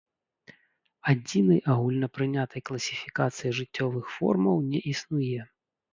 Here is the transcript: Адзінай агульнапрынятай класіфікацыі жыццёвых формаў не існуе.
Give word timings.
Адзінай 1.11 1.59
агульнапрынятай 1.75 2.61
класіфікацыі 2.69 3.55
жыццёвых 3.61 4.05
формаў 4.17 4.57
не 4.73 4.79
існуе. 4.95 5.39